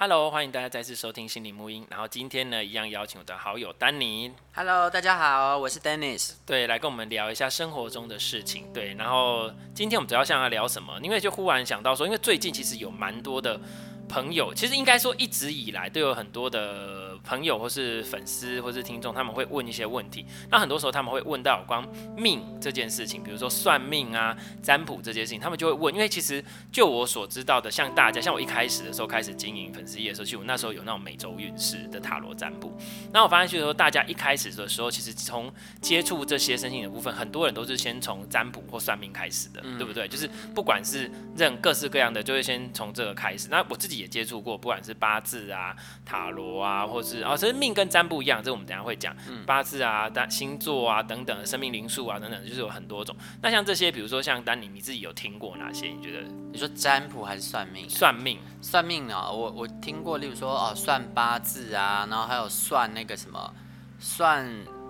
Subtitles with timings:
[0.00, 1.84] Hello，欢迎大家再次收听心灵木音。
[1.90, 4.32] 然后今天呢，一样邀请我的好友丹尼。
[4.54, 6.34] Hello，大家好，我是 Dennis。
[6.46, 8.72] 对，来跟我们聊一下生活中的事情。
[8.72, 10.96] 对，然后今天我们主要想要聊什么？
[11.02, 13.60] 因为就忽然想到说，因为最近其实有蛮多的
[14.08, 17.07] 朋友，其实应该说一直以来都有很多的。
[17.24, 20.24] 朋友或是粉丝或是听众，他们会问一些问题。
[20.50, 21.86] 那很多时候他们会问到有关
[22.16, 25.94] 命这件事情，比如说算命啊、占卜这件事情，他们就会问。
[25.94, 32.72] 因为其实就我所知道的，像大家，像我一开始的时候开始经营粉丝页的时候，其实我那时候有那种每周运势的塔罗占卜。
[33.12, 40.06] 那我发现就是说，大家一开始的时候，其实从接触这些身心的部分，很多人都是先从占卜或算命开始的，对不对？
[40.06, 43.48] 就是不管是任各式各样的，就会先从这个开始。
[43.50, 49.16] 那我自己也接触过，不管是八字啊、塔罗啊，或是啊，其实命跟占卜一样，这我们等下会讲。
[49.46, 53.16] 八字啊、单星座啊等等，生命灵数啊等等，就是有很多种。
[53.40, 55.88] 那像这些，比如说像丹尼，你自己有听过哪些？
[55.88, 56.28] 你觉得？
[56.52, 57.88] 你说占卜还是算命？
[57.88, 59.30] 算命，算命啊？
[59.30, 63.54] 我我听过，例如说哦，算八字啊，然后还有算那个什么，
[63.98, 64.46] 算。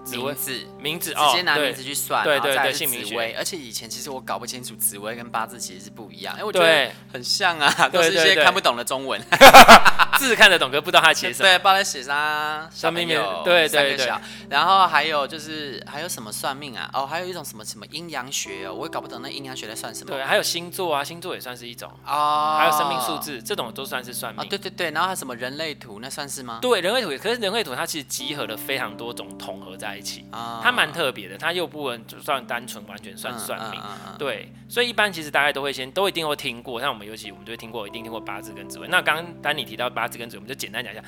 [0.06, 3.32] 名字，名字，直接拿名字去算，对对对，紫微。
[3.32, 9.20] 而且以前其实我搞不清楚紫薇跟八字其实是不一样，哎，我觉得很像啊， 都是一些看不懂的中文
[10.18, 11.48] 字看得懂，可不知道他写什么。
[11.48, 14.10] 对，不知道在写啥，小朋友，对对对。
[14.48, 16.90] 然后还有就是还有什么算命啊？
[16.92, 20.10] 哦，还有一种什么什么阴阳学哦，我也搞不懂那阴阳学在算什么。
[20.10, 22.56] 对，还有星座啊，星座也算是一种哦。
[22.58, 24.48] 还有生命数字，这种都算是算命。
[24.48, 26.58] 对对对，然后还有什么人类图，那算是吗？
[26.60, 33.80] 对，人类图，可是人类图它其实集合了非常多种统合在一起啊，它蛮特别的，它又不能就算单纯完全算算命，
[34.18, 38.88] 对，所以一般其实大家都会先都一定会听过，像我们尤其我们就会听过，一定听过八字跟紫微。
[38.88, 41.02] 那刚刚丹尼提到八字跟紫微，我们就简单讲一下，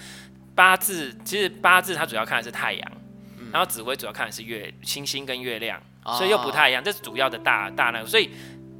[0.54, 2.92] 八字其实八字它主要看的是太阳，
[3.52, 5.80] 然后紫微主要看的是月星星跟月亮，
[6.16, 8.30] 所以又不太一样，这是主要的大大那个，所以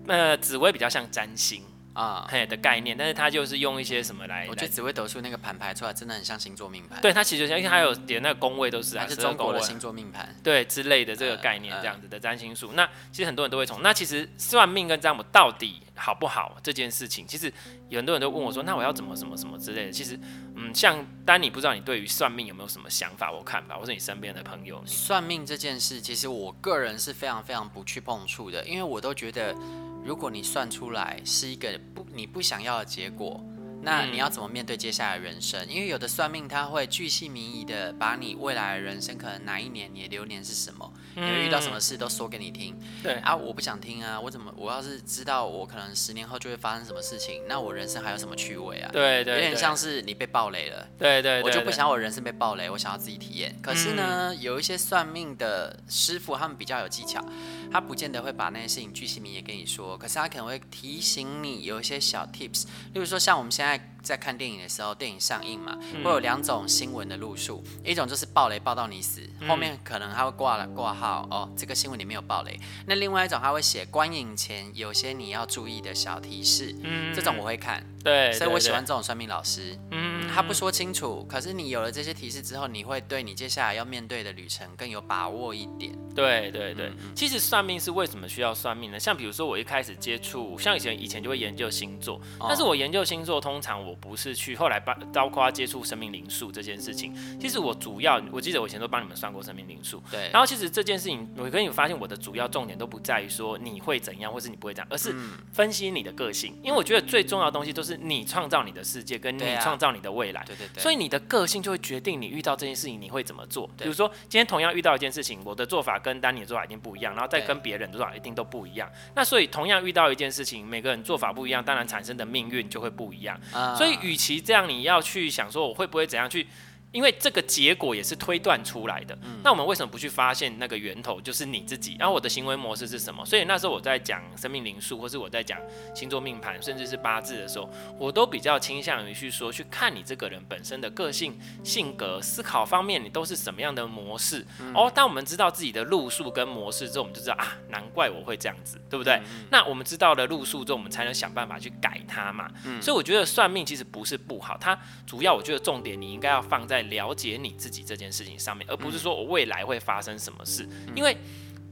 [0.06, 1.62] 呃紫薇比较像占星。
[2.00, 4.46] 啊，嘿的概念，但是他就是用一些什么来？
[4.48, 6.98] 我觉得紫微斗数那个盘排出来真的很像星座命盘。
[7.02, 12.72] 对，它其实像，因为它有连那个宫位都是，还是中国的星座命盘，对之类的这个概念，这样子的占星术。
[12.74, 17.52] 那其实很多人都会从，那其实算命跟占卜到底好不好这件事情，其实
[17.90, 19.92] 有很多人都问我说，那我要怎么什么什么之类的。
[19.92, 20.18] 其实，
[20.56, 24.82] 嗯，像丹尼不知道你对于算命有没有什么想法或看法，或是你身边的朋友？
[24.86, 29.54] 算命这件事，其实我个人是非常非常不去碰触的，因为我都觉得。
[30.02, 33.38] 如果你算出来是一个不你不想要的结果，
[33.82, 35.68] 那你要怎么面对接下来的人生？
[35.68, 42.74] 因为有的算命他会巨细靡遗的把你未来的人生可能哪一年你的流年是什么，你会遇到什么事都说给你听。
[43.02, 48.90] 对啊，我不想听啊，我怎么我要是知道我可能十年后就会发生什么事情，那我人生还有什么趣味啊？
[48.92, 50.86] 对对，有点像是你被暴雷了。
[50.98, 53.54] 对对，我就不想我人生被暴雷，我想要自己体验。
[53.62, 57.24] 可是呢，有一些算命的师傅他们比较有技巧，
[57.70, 63.78] 他不见得会把那些事情巨细靡遗跟你说，可是他可能会提醒你有一些小 tips，例如说像我们现在。
[64.02, 72.58] 在在看电影的时候，电影上映嘛，会有两种新闻的路数，一种就是爆雷爆到你死，后面可能他会挂了挂号哦，这个新闻里面有爆雷。
[72.88, 76.74] 那另外一种他会写观影前有些你要注意的小提示，
[77.14, 85.92] 这种我会看，对，所以我喜欢这种算命老师，嗯，他不说清楚，可是你有了这些提示之后，你会对你接下来要面对的旅程更有把握一点。
[86.14, 88.98] 对对对，其实算命是为什么需要算命呢？
[88.98, 97.14] 像比如说我一开始接触，像以前以前就会研究星座，但是我研究星座通常我不是去后来帮包括接触生命灵数这件事情。
[97.38, 100.30] 其实我主要我记得我以前都帮你们算过生命灵数，对。
[100.32, 105.14] 然后其实这件事情，我跟你发现我的主要重点都不在于说你会怎样，或是你不会怎样，而是
[105.52, 106.58] 分析你的个性。
[106.62, 110.44] 因为我觉得最重要的东西都是你创造你的世界，跟你创造你的未来。
[110.46, 110.82] 对对对。
[110.82, 113.66] 所以你的个性就会决定你遇到这件事情你会怎么做。
[113.78, 118.90] 比如说今天同样遇到一件事情，我的做法跟跟丹尼的做法一定不一样，然后再跟别人的做法一定都不一样。
[119.14, 123.40] 那所以同样遇到一件事情，每个人做法不一样，当然产生的命运就会不一样。
[123.76, 126.48] 所以与其这样，你要去想说我会不会怎样去。
[126.92, 131.96] 因为这个结果也是推断出来的，那我们为什么不去发现那个源头就是你自己？
[131.98, 133.24] 然后我的行为模式是什么？
[133.24, 135.56] 所以那时候我在讲生命灵数，或是我在讲
[135.94, 144.44] 星座命盘，甚至是八字的时候，我都比较倾向于去说，去看你这个人本身的个性、性格、思考方面，你都是什么样的模式。
[144.74, 149.22] 哦，当我们知道自己的路数跟模式之后，我们就知道啊，难怪我会这样子，对不对？
[149.48, 152.50] 那我们知道了路数之后，我们才能想办法去改它嘛。
[152.82, 154.76] 所以我觉得算命其实不是不好，它
[155.06, 156.79] 主要我觉得重点你应该要放在。
[156.88, 161.16] 了解你自己这件事情上面，而不是说我未来会发生什么事，因为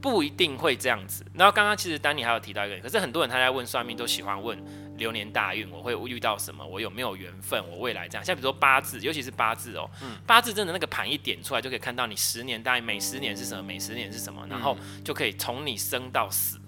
[0.01, 1.25] 不一定会这样子。
[1.33, 4.57] 然后刚刚其实丹尼还有提到一个，可是很多人他在问算命都喜欢问
[4.97, 8.23] 流年大运，我会遇到什么，我有没有缘分，我未来这样。
[8.23, 16.58] 像比如说八字，尤其是八字哦，嗯、八字真的那个盘一点出来，就可以看到你十年大概，每十年是什么，每十年是什么，然后就可以从你生到死。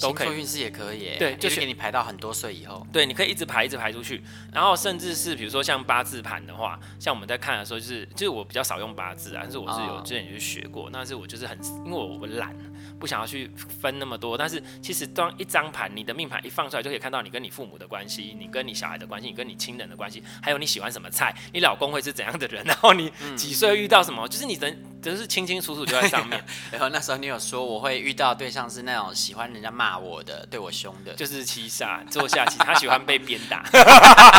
[0.00, 12.54] 都可以，运势也可以，对，就是给你排到很多岁以后，对，你可以一直排，一直排出去，然后甚至是比如说像八字盘的话，像我们在看的时候，就是就是我比较少用八字啊，但是我是有之前有去学过，但是我就是很，因为我我懒，
[12.98, 13.50] 不想要去
[13.80, 24.74] 分那么多，但是其实当一张盘，你的命盘一放出来，就可以看到你跟你父母的关系，你跟你小孩的关系，你跟你亲人的关系，还有你喜欢什么菜，你老公会是怎样的人， 然后你几岁遇到什么，就是你的。
[25.04, 26.42] 真是清清楚楚就在上面。
[26.72, 33.64] 然后那时候你有说我会遇到对象是那种喜欢人家骂我的，对我凶的，就是七杀做下棋，他喜欢被鞭打。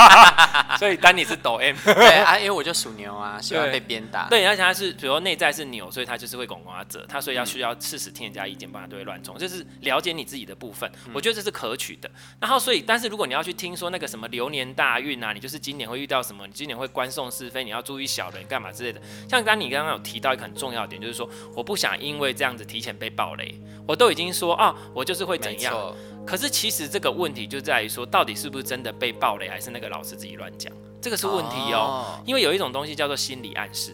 [0.77, 4.27] 所以丹尼是抖 M， 对啊，因为我就属牛啊，喜欢被鞭打。
[4.27, 9.38] 对，而且他是比如说内在是牛，所以他就是会拱拱啊折，他所以要需要适时听人家意见，不然都会乱冲。
[9.38, 12.09] 就是了解你自己的部分，我觉得这是可取的。
[12.39, 19.01] 然后所以，但是如果你要去听说那个什么流年大运啊，你就是今年会遇到什么，你今年会官送是非，你要注意小人干嘛之类的。
[19.29, 21.30] 像丹尼刚刚有提到一个很重要点，就是说。
[21.54, 23.54] 我不想因为这样子提前被暴雷，
[23.88, 25.96] 我都已经说啊，我就是会怎样。
[26.25, 30.74] 可是其实这个问题就在于说，到底是不是真的被暴雷，还是那个老师自己乱讲？
[31.02, 32.19] 这个是问题哦。
[32.25, 33.94] 因为有一种东西叫做心理暗示，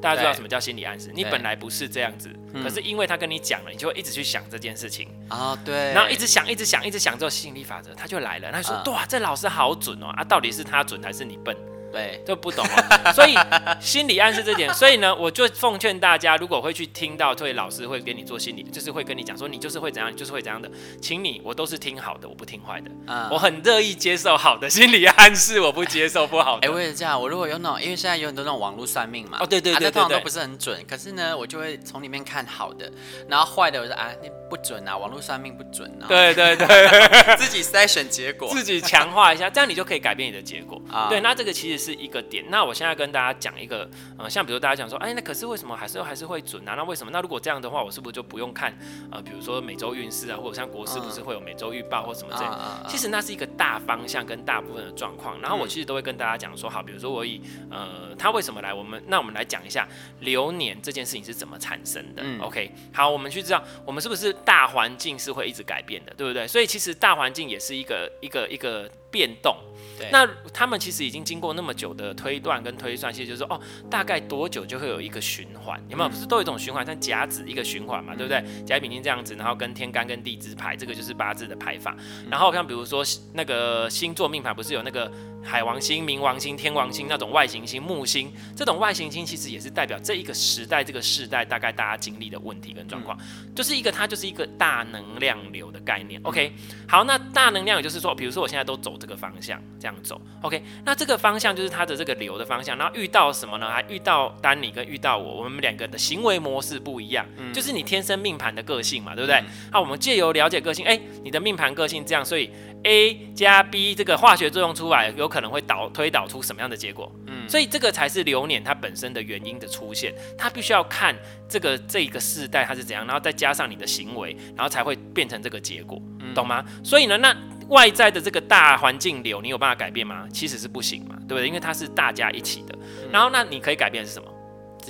[0.00, 1.12] 大家知道什么叫心理暗示？
[1.14, 2.30] 你本来不是这样子，
[2.62, 5.56] 可是因为他跟你讲了，你就会一直去想这件事情啊。
[5.64, 5.92] 对。
[5.92, 8.50] 然后一直想，一直想，一直想之后，吸引力法则他就来了。
[8.50, 10.06] 他说：“哇，这老师好准哦！
[10.16, 11.54] 啊，到底是他准还是你笨？”
[11.92, 12.64] 对，就不懂。
[12.64, 13.34] 哦， 所以
[13.80, 20.70] 心理暗示这点，所以呢，我就奉劝大家，如果会去听到，这位老师会给你做心理，就是会跟你讲说，你就是会怎样，你就是会怎样的，
[21.00, 26.66] 请你，我都是听好的，我不听坏的，嗯，我很乐意接受好的心理暗示，我不接受不好的。
[26.68, 32.90] 哎，我也是这样，我如果有那种，因为现在有很多那种网络算命嘛，哦，对对对对，对，通常都不是很准，可是呢，我就会从里面看好的，
[33.28, 36.66] 然后坏的，我说啊，你不准啊，网络算命不准啊，对对对，
[37.36, 40.80] 自己筛选结果，自己强化一下，这样你就可以改变你的结果。
[40.90, 42.60] 啊，对，那这个其实是一个点，那。
[42.60, 43.88] 我现在跟大家讲一个，
[44.18, 46.74] 呃，像比如大家讲说，哎，那可是为什么还是还是会准啊？
[46.76, 47.10] 那为什么？
[47.10, 48.72] 那如果这样的话，我是不是就不用看，
[49.10, 52.84] 呃，比如说每周运势啊，或者像国师不是会有每周预报或什么这样？
[52.86, 55.40] 其实那是一个大方向跟大部分的状况。
[55.40, 57.40] 然后我其实都会跟大家讲说，好，比如说我以，
[57.70, 58.74] 呃，他为什么来？
[58.74, 59.88] 我们那我们来讲一下
[60.20, 62.22] 流年这件事情是怎么产生的。
[62.22, 66.46] 嗯，OK，好，我们去知道我们是不是大环境是会一直改变的，对不对？
[66.46, 69.56] 所以其实大环境也是一个一个一个变动。
[70.00, 73.60] 对那他们其实已经经过那么久的推断跟推算，其实就是说，哦，
[73.90, 75.80] 大概多久就会有一个循环？
[75.88, 76.08] 有没有？
[76.08, 78.42] 不是都有一种循环，像甲子一个循环嘛，对不对？
[78.64, 81.94] 甲乙丙丁这样子，然后跟天干跟地支排，这个就是八字的排法。
[82.30, 83.04] 然后像比如说
[83.34, 85.10] 那个星座命盘，不是有那个。
[85.42, 96.20] 海王星、冥王星、天王星那种外行星、木星，这种外行星其实也是代表这一个时代、这个世代大概大家经历的问题跟状况，嗯、就是一个它就是一个大能量流的概念。
[96.24, 96.52] OK，
[96.86, 100.20] 好，那大能量也就是说，比如说我现在都走这个方向，这样走。
[100.42, 102.76] OK，那这个方向就是它的这个流的方向。
[102.76, 103.70] 然后遇到什么呢？
[103.70, 109.42] 还遇到丹尼跟遇到我，我们两个的行为模式不一样，嗯、就是你天生命盘的个性嘛，对不对？
[109.72, 112.50] 那、嗯、我们借由了解个性，哎，你的命盘个性这样，所以。
[112.82, 117.10] A 加 B 这个化学作用出来，有可能会导推导出什么样的结果？
[117.26, 121.16] 嗯，所以这个才是流年它本身的原因的出现，它必须要看
[121.48, 126.02] 这个这一个世代它是怎样，然后再加上你的行为，然后才会变成这个结果，
[126.34, 126.62] 懂吗？
[126.84, 127.34] 所以呢，那
[127.68, 130.26] 外在的这个大环境流，你有办法改变吗？
[130.32, 131.46] 其实是不行嘛，对不对？
[131.46, 132.76] 因为它是大家一起的。
[133.12, 134.28] 然后那你可以改变的是什么？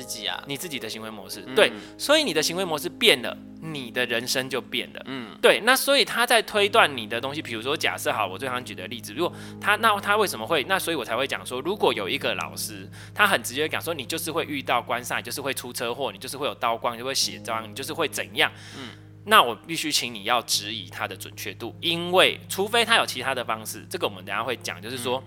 [0.00, 3.36] 自己啊，你自己的行为模式，对，所以你的行为模式变了。
[3.62, 18.92] 你的人生就变了，嗯，对，那所以他在推断你的东西，比如说假设好，我最常举的例子，如果他那他为什么会那，所以我才会讲说，如果有一个老师，他很直接讲说，你就是会遇到官煞，你就是会出车祸，你就是会有刀光，你就会血章，你就是会怎样，嗯，
[19.26, 25.22] 那我必须请你要质疑他的准确度，因为除非他有其他的方式，这个我们等下会讲，就是说，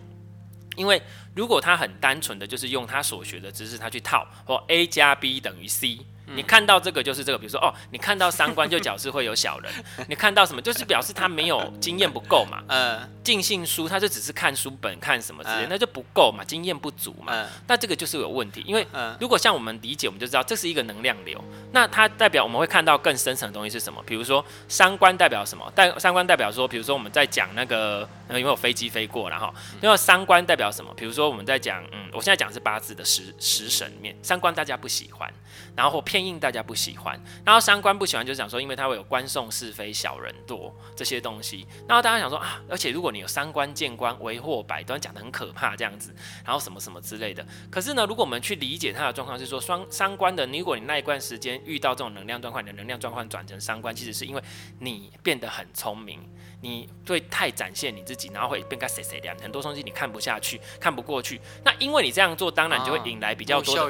[0.76, 1.02] 因为
[1.36, 6.00] 如果他很单纯的就是用他所学的知识，他去套，或 A 加 B 等于 C。
[6.26, 9.72] 你看到这个就是这个，比如说哦，你看到三观就表示会有小人，
[10.08, 12.64] 你看到什么就是表示他没有经验不够嘛。
[12.68, 17.48] 嗯，尽信书他就只是看书本看什么之类，那就不够嘛，经验不足嘛。
[17.68, 18.86] 那这个就是有问题，因为
[19.20, 24.02] 如果像我们理解，我们就知道这是一个能量流，那它代表我们会看到更深层的东西是什么？
[24.06, 25.72] 比如说三观代表什么？
[25.76, 30.94] 代三观代表说，比如说我们在讲那个，因为有飞机飞过，然后因为三观代表什么？
[30.96, 35.32] 比如说我们在讲，嗯，我现在讲是八字的食食神面，三观大家不喜欢，
[35.76, 46.14] 然后或偏硬大家不喜欢，然后三观不喜欢就是讲说，因为他会有官送是非、小人多这些东西，然后大家想说啊，而且如果你有三观见官为祸百端，讲的很可怕这样子，
[46.46, 47.44] 然后什么什么之类的。
[47.72, 54.44] 可是呢，如果我们去理解他的状况是说，双三观的，如果你那一段时间遇到这种能量状况，你的能量状况转成三观，其实是因为
[54.78, 56.20] 你变得很聪明，
[56.62, 61.42] 你会太展现你自己，然后会变个谁谁的，很多东西你看不下去，看不过去。
[61.66, 63.82] 那因为你这样做，当然就会引来比较多的。
[63.82, 63.90] 哦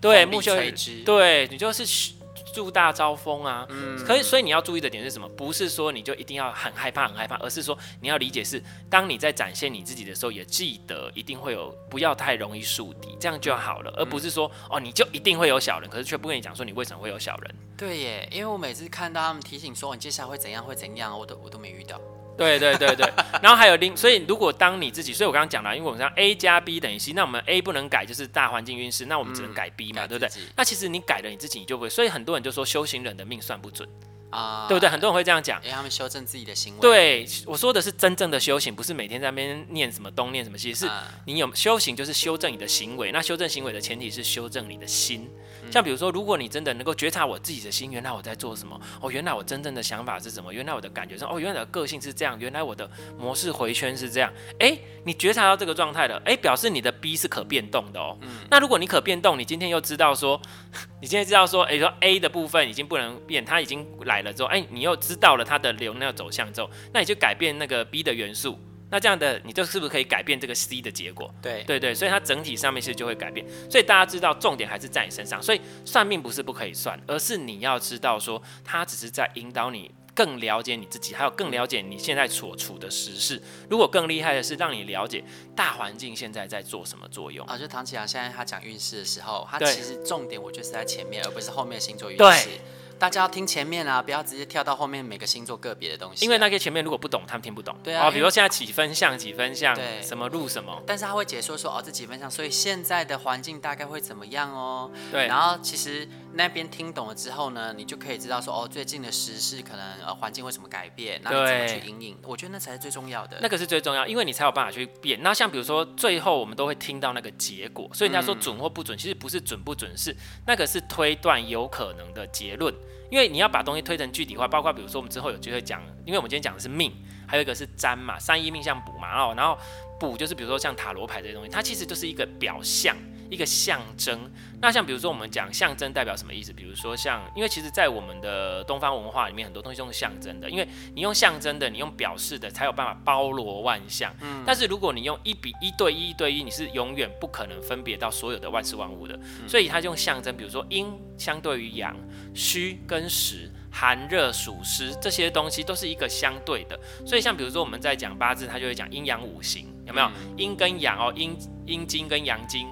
[0.00, 3.66] 对，木秀于枝，对你就是树大招风啊。
[3.68, 5.28] 嗯，可以，所以你要注意的点是什么？
[5.30, 17.54] 不是说你就一定要很害怕、很害怕，而是说你要理解是，当你在展现你自己的时候，也记得一定会有，不要太容易树敌，这样就好了，而不是说哦，你就一定会有小人，可是却不跟你讲说你为什么会有小人。
[17.76, 22.00] 对耶，因为我每次看到他们提醒说你接下来会怎样会怎样，我都我都没遇到。
[22.36, 23.10] 对对对对，
[23.42, 30.42] 然后还有另，所以如果当你自己，所以我刚刚讲了，因为我们讲 A 加 B 等于 C，那我们 A 不能改，就是大环境运势，那我们只能改 B 嘛，嗯、对不对？
[30.56, 31.88] 那其实你改了你自己，你就不会。
[31.88, 33.88] 所以很多人就说修行人的命算不准
[34.30, 34.88] 啊，对不对？
[34.88, 36.80] 很多人会这样讲，让他们修正自己的行为。
[36.80, 40.86] 对，我说的是真正的修行，不是每天在那边念什么东念什么西，是
[41.24, 43.12] 你有修行，就是修正你的行为。
[43.12, 45.30] 那修正行为的前提是修正你的心。
[45.70, 48.80] 像比如说，如果你真的能够觉察我自己的心，原来我在做什么？
[49.00, 50.52] 哦，原来我真正的想法是什么？
[50.52, 54.32] 原来我的感觉是哦，原来我的个性是这样，原来我的模式回圈是这样。
[54.60, 58.16] 诶，你觉察到这个状态了，诶，表示你的 B 是可变动的哦。
[58.22, 58.28] 嗯。
[58.50, 60.40] 那如果你可变动，你今天又知道说，
[61.00, 68.58] 你今天知道说，诶，说 A 的部分已经不能变，它已经来了之后，诶，你又知道了它的流量走向之后，那你就改变那个 B 的元素。
[68.88, 71.32] 那这样的，你就是不是可以改变这个 C 的结果？
[71.42, 73.44] 对对对，所以它整体上面其实就会改变。
[73.68, 75.42] 所以大家知道，重点还是在你身上。
[75.42, 83.42] 所以算命不是不可以算，而是你要知道说，它只是在引导你更了解你自己，还有更了解你现在所处的时事。
[83.68, 85.22] 如果更厉害的是，让你了解
[85.54, 87.46] 大环境现在在做什么作用。
[87.48, 92.50] 啊，就唐启阳现在他讲运势的时候，他其实重点我觉得是在前面，而不是后面星座运势。
[92.98, 97.76] 大家要听前面啊，不要直接跳到后面每个星座个别的东西，因为那个前面如果不懂，他们听不懂。
[97.82, 104.90] 对啊，哦，比如说现在几分像几分像，对，什么路什么，但是他会解说说哦，这几分像，所以现在的环境大概会怎么样哦。
[105.12, 112.16] 对，然后其实那边听懂了之后呢，你就可以知道说哦，最近的时事可能呃环境会怎么改变，那你怎么去因应？
[112.22, 113.36] 我觉得那才是最重要的。
[113.42, 115.22] 那个是最重要，因为你才有办法去变。
[115.22, 122.74] 那像比如说最后我们都会听到那个结果，所以人家说准或不准，其实不是准不准，是那个是推断有可能的结论。
[123.10, 126.92] 因为你要把东西推成具体化，包括比如说我们之后有机会讲，因为我们今天讲的是命，
[127.26, 129.58] 还有一个是占嘛，三一命相卜嘛，然后然后
[129.98, 132.96] 卜就是比如说像塔罗牌这些东西，它其实就是一个表象，
[133.30, 134.30] 一个象征。
[134.60, 136.52] 那像比如说我们讲象征代表什么意思？
[136.52, 144.14] 比如说像，因为其实在我们的东方文化里面，很多东西都是象征的，因为你用象征的，你用表示的，才有办法包罗万象。
[144.22, 144.42] 嗯。
[144.46, 149.18] 但是如果你用一比一对一对一，你是永远不可能分别到所有的万事万物的。
[149.46, 151.94] 所以它用象征，比如说阴相对于阳，
[152.34, 156.78] 虚跟实，寒热暑湿这些东西都是一个相对的。
[157.04, 160.10] 所以像比如说我们在讲八字，它就会讲阴阳五行，有没有？
[160.38, 162.66] 阴跟阳哦，阴阴经跟阳经。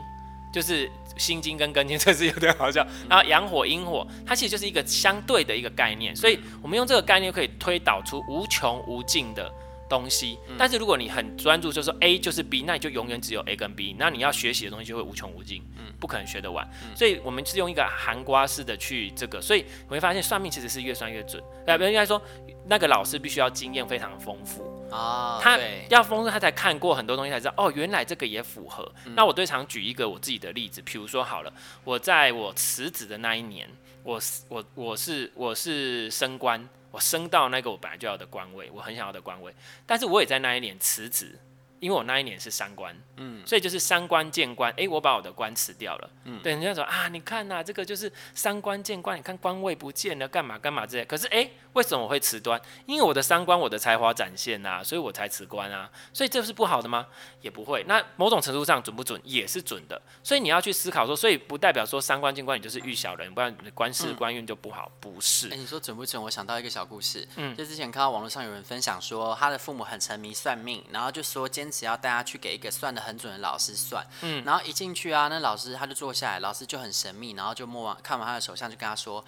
[0.54, 2.86] 就是心经跟根经，这是有点好笑。
[3.10, 9.52] 然后阳火、阴火，它其实就是一个相对的一个概念，所以我们用这个概念可以推导出无穷无尽的
[9.88, 10.38] 东西。
[10.56, 16.64] 但是如果你很专注，就是说 A 就是 B，那你就永远只有 A 跟 B，那你要学习的东西就会无穷无尽，嗯不可能学得完。
[16.94, 21.42] 所以我们是用一个含瓜式的去这个，所以你会发现算命其实是越算越准。
[21.66, 22.22] 呃，不应该说
[22.66, 24.64] 那个老师必须要经验非常丰富。
[24.94, 25.58] 啊，他
[25.88, 28.88] 要丰富，他才看过很多东西，才知道哦，原来这个也符合。
[29.04, 33.68] 嗯、那我最常举一个我自己的例子，譬如说好了，我在我辞职的那一年，
[34.04, 39.52] 我我我是我是升官，我升到那个我本来就要的官位，我很想要的官位，
[39.84, 41.36] 但是我也在那一年辞职。
[41.84, 51.04] 因为我那一年是三官，嗯，所以就是三官见官，哎，我把我的官辞掉了，嗯，对，人家说啊，你看呐、啊，这个就是三官见官，你看官位不见了，干嘛干嘛之类。
[51.04, 52.58] 可是哎，为什么我会辞官？
[52.86, 55.90] 因为我的三官，我的才华展现呐、啊，所以我才辞官啊。
[56.14, 57.06] 所以这是不好的吗？
[57.42, 57.84] 也不会。
[57.86, 59.20] 那某种程度上准不准？
[59.22, 60.00] 也是准的。
[60.22, 65.50] 所以你要去思考说，所以不代表说三官见官你就是遇小人，不然你官事官运就不好，不是。
[65.50, 66.22] 哎，你说准不准？
[66.22, 79.24] 我想到一个小故事，嗯，就之前看到网络上有人分享说，他的父母很沉迷算命，然后就说坚持要带他去给一个算的很准的老师算，嗯，然后一进去啊，那老师他就坐下来，老师就很神秘，然后就摸完看完他的手相，就跟他说：“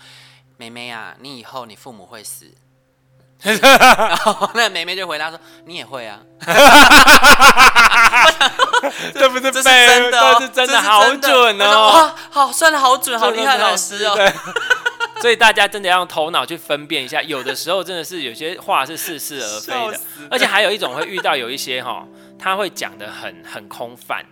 [0.56, 2.46] 妹妹啊，你以后你父母会死。”
[3.42, 6.18] 然后那妹妹就回答说：“你也会啊。”
[9.12, 11.92] 这不是 这是真的，这是真的，好准哦！
[11.92, 14.16] 哇，好算的好准，好厉害的老师哦。
[15.20, 20.00] 所以大家真的要用头脑去分辨一下，有的时候真的是有些话是似是而非的，
[20.30, 22.06] 而且还有一种会遇到有一些哈。
[22.38, 24.24] 他会讲的很很空泛，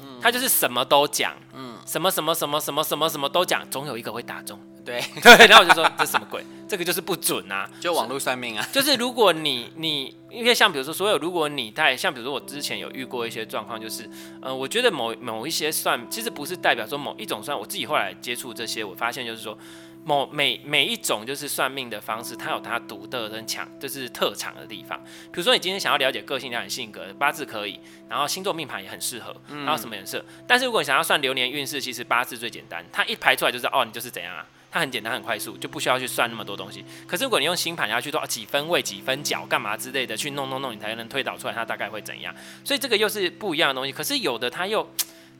[0.00, 4.58] 嗯，他就是什么都讲，嗯，什么什么什么什么什么什么都讲，总有一个会打中。
[4.84, 6.46] 对 对，然后我就说这什么鬼？
[6.68, 7.68] 这个就是不准啊！
[7.80, 8.64] 就网络算命啊！
[8.72, 14.08] 就是如果你你因为像比如说所有，如果你在像比如说我之前有遇过一些状况，就是
[14.40, 19.58] 呃，我觉得某某一些算其实不是代表说某一种算，我自己后来接触这些，我发现就是说
[20.06, 24.96] 某每每一种就是算命的方式，它有它独特跟强，就是特长的地方。
[25.32, 30.20] 比如说你今天想要了解个性、了解性格、八字可以，然后星座命盘也很适合，然后什么颜色？
[30.20, 34.46] 嗯、但是如果你想要算流年运势，其实八字最简单，它一排出来就是哦，你就是怎样啊。
[34.70, 36.84] 它很简单，很快速，就不需要去算那么多东西。
[37.06, 42.34] 可是如果你用星盘要去做几分位、几分角、干嘛之类的去弄弄弄，你才能推导出来它大概会怎样。
[42.62, 43.92] 所以这个又是不一样的东西。
[43.92, 44.86] 可是有的它又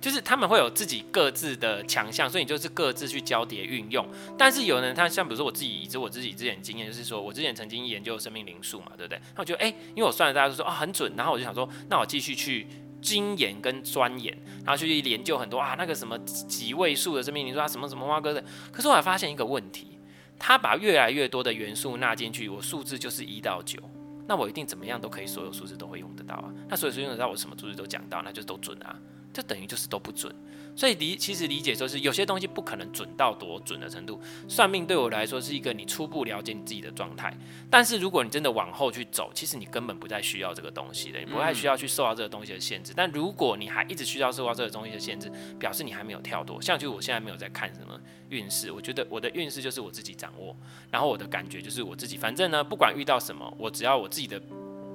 [0.06, 4.06] 就是他们会有自己各自的强项，所以你就是各自去交叠运用。
[4.38, 9.20] 但是有人他像比如说我自己，以及我自己之前经验就是说，我之前曾经研究生命灵数嘛，对不对？
[9.34, 12.68] 那我觉得哎，因为我算了，大家都说啊很准，然后我就想说，那我继续去。
[13.02, 18.42] 精研跟钻研，然后去研究很多啊，那个什么几位数的生命灵数啊，什么什么花哥的。
[18.72, 19.98] 可是我还发现一个问题，
[20.40, 23.78] 他把越来越多的元素纳进去，我数字就是一到九，
[24.26, 26.52] 那我一定怎么样都可以，所有数字都会用得到啊。
[26.68, 28.98] 那所有数字用得到，我什么数字都讲到，那就都准啊。
[29.36, 30.34] 就等于就是都不准，
[30.74, 34.18] 所以理其实理解就是有些东西不可能准到多准的程度。
[34.48, 37.36] 算命对我来说是一个你初步了解你自己的状态，
[37.70, 42.94] 但是如果你真的往后去走，其实你根本不再需要这个东西的，你不太需要去受到这个东西的限制。
[42.96, 46.58] 但如果你还一直需要受到这个东西的限制，表示你还没有跳脱。
[46.62, 48.00] 像就我现在没有在看什么
[48.30, 50.56] 运势，我觉得我的运势就是我自己掌握，
[50.90, 54.40] 然后我的感觉就是我自己，反正呢不管遇到什么，我只要我自己的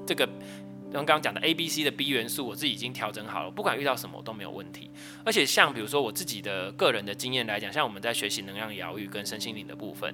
[0.08, 0.28] 这个。
[0.92, 4.90] 刚刚讲的 A、B、C 的 B 元素，我自己已经调整好了，不管遇到什么都没有问题。
[5.26, 10.14] 而且像比如说我自己的个人的经验来讲，像我们在学习能量疗愈跟身心灵的部分，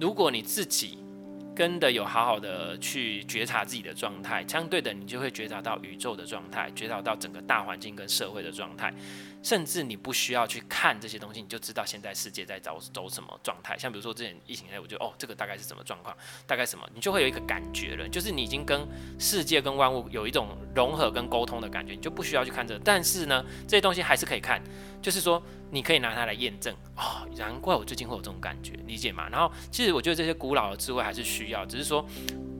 [0.00, 0.98] 如果你自己
[1.54, 8.92] 跟的有好好的去觉察自己的状态，相对的你就会觉察到宇宙的状态，觉察到整个大环境跟社会的状态。
[9.46, 13.78] 甚至你不需要去看这些东西，你就知道现在世界在走走什么状态。
[13.78, 16.12] 像比如说之前疫情，哎，我觉得哦，这个大概是什么状况，
[16.48, 18.84] 大概什么，你就会有一个感觉了，就是你已经跟
[19.20, 22.76] 世界跟万物有一种融合跟沟通的感觉，你就不需要去看这。
[22.80, 24.60] 但是呢，这些东西还是可以看，
[25.00, 26.74] 就是说你可以拿它来验证。
[26.96, 29.28] 哦，难怪我最近会有这种感觉，理解吗？
[29.30, 32.04] 然后其实我觉得这些古老的智慧还是需要，只是说。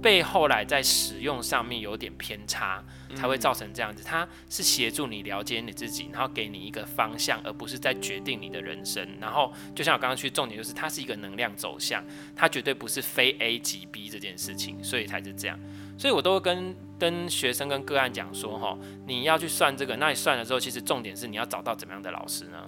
[0.07, 2.81] 被后来在使用上面有点偏差，
[3.17, 4.05] 才会造成这样子。
[4.05, 9.05] 它是协助你了解你自己，然后给你一个方向，而不是在决定你的人生。
[9.21, 12.05] 然后就像我刚刚去重点，就是它是一个能量走向，
[12.37, 15.59] 它绝对不是非 A 即 B 这件事情，所以才是这样。
[15.99, 18.79] 所以我都会跟跟学生跟个案讲说，哈，
[19.09, 22.59] 你要去算这个，那你算了之后，其实重点是你要找到怎么样的老师呢？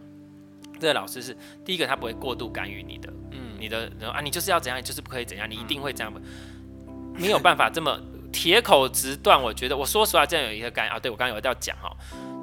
[0.81, 6.12] 这个老师是第一个，他不会过度干预你的，嗯，你的啊，你就是要怎样，就是不可以怎样，你一定会这样。
[7.19, 8.01] 没有办法这么
[8.33, 10.99] 铁口直断，我觉得我说实话，这样有一个感啊。
[10.99, 11.95] 对，我刚刚有要讲哈，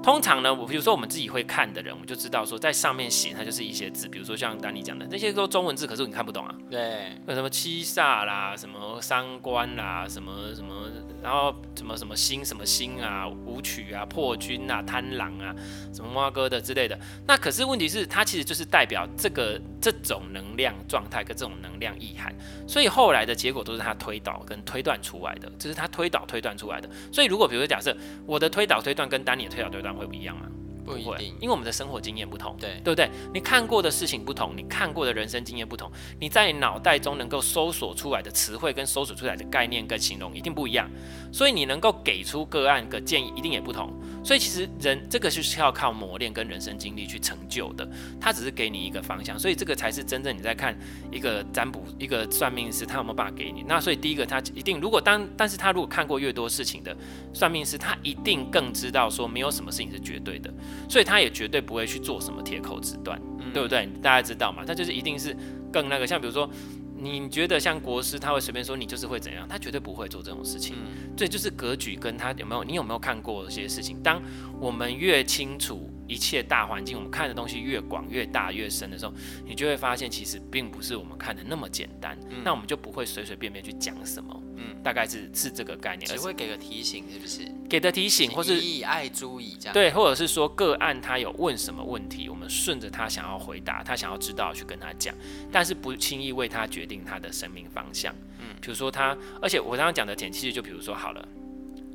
[0.05, 6.53] 通常呢，我比如说我们自己会看的人，我们就知道说，在上面写它就是一些字，比如说像丹尼讲的那些都中文字，可是你看不懂啊。
[6.69, 10.91] 对，有什么七煞啦，什么三官啦，什么什么。
[11.23, 15.55] 然后什么什么星什么星啊，武曲啊，破军啊，贪狼啊，
[15.91, 16.95] 什么挖哥的之类的。
[17.25, 22.31] 那可是问题是，它其实就是代表这个这种能量状态跟这种能量意涵。
[22.67, 26.87] 所以后来的结果都是他推导跟推断出来的，这、就是他推导推断出来的。
[27.11, 27.95] 所以如果比如说假设
[28.27, 30.47] 我的推导推断跟丹尼的推导推断会不一样吗？
[30.85, 33.09] 不会，因为我们的生活经验不同，对对不对？
[33.33, 40.87] 你看过的事情不同，你看过的人生经验不同，你在脑袋中能够搜索出来的词汇跟搜索出来的概念跟形容一定不一样，
[41.31, 43.91] 所以你能够给出个案的建议一定也不同。
[44.25, 47.87] 所以其实人这个就是要靠磨练跟人生经历去成就的，
[48.19, 50.75] 他只是给你一个方向，所以这个才是真正你在看
[51.11, 53.63] 一个占卜一个算命师他有没有办法给你。
[53.67, 56.97] 那所以第一个他一定如果当但是他如果看过越多事情的
[57.33, 60.51] 算命师，他一定更知道说没有什么事情是绝对的。
[60.89, 63.87] 所以他也绝对不会去做什么铁口直断，嗯、对不对？
[64.01, 64.63] 大家知道吗？
[64.65, 65.37] 他就是一定是
[65.71, 66.49] 更那个，像比如说，
[66.97, 70.75] 你觉得像国师，他会随便说你就是会怎样，他绝对不会做这种事情。
[70.77, 74.01] 嗯、所以就是格局跟他有没有，你有没有看过这些事情？
[74.01, 74.21] 当
[74.59, 79.13] 我们越清楚一切大环境，我们看的东西越广、越大、越深的时候，
[79.45, 82.17] 你就会发现其实并不是我们看的那么简单。
[82.29, 84.43] 嗯、那我们就不会随随便便去讲什么。
[84.57, 87.41] 嗯，大概是是这个概念，只会给个提醒，是不是？
[87.67, 89.73] 给的提醒，或是以爱注意这样。
[89.73, 95.13] 对，或者是说个案他有问什么问题，我们顺着他想要回答，他想要知道去跟他讲，
[95.51, 98.15] 但是不轻易为他决定他的生命方向。
[98.39, 101.27] 嗯，比如说他，而且我刚刚讲的点，其实就比如说好了，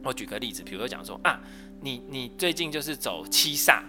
[0.02, 1.40] 我举个例子，比如说讲说啊，
[1.80, 3.82] 你你最近就是走七煞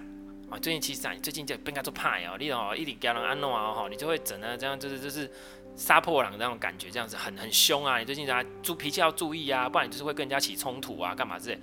[0.51, 5.31] 啊，最近七煞，你最近就不应该做派哦，你哦一定叫人安诺啊哈，你就会整的这样，就是就是。
[5.73, 7.97] 杀破狼那种感觉，这样子很很凶啊！
[7.97, 11.57] 你最近啊注脾气要注意啊，不然你就是会跟人家起冲突啊，干嘛之类。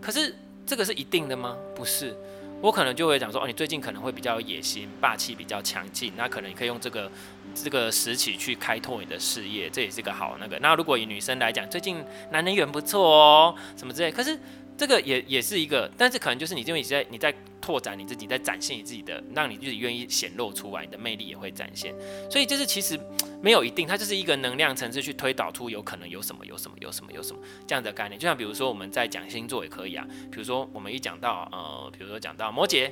[0.00, 1.54] 可是这个是一定的吗？
[1.76, 2.16] 不是。
[2.62, 7.12] 我可能就会讲说，哦，你最近可能会比较有野心、霸气比较强劲，那可能你可以用这个
[7.54, 10.58] 这个时期去开拓你的事业，这也是个好那个。
[10.60, 14.38] 那如果以女生来讲，最近男人缘不错哦，什么之类，可是
[14.80, 21.94] 这个也也是一个，但是可能就是你因为你在你在拓展你自己，在展现你自己的，让你自己愿意显露出来，你的魅力也会展现。
[22.30, 22.98] 所以就是其实
[23.42, 28.18] 没有一定，它就是一个能量层次去推导出有可能有什么有什么有什么有什么这样的概念。
[28.18, 32.90] 就像比如说我们在讲星座也可以啊，比如说我们一讲到呃，比如说讲到摩羯，